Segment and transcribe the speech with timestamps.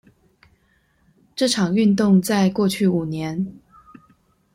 [1.35, 3.59] 這場運動在過去五年